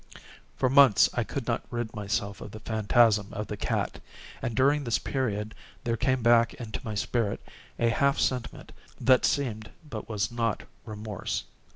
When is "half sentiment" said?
7.89-8.71